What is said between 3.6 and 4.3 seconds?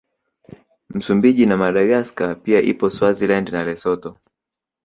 Lesotho